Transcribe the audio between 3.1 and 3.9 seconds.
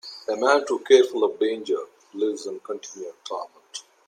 torment.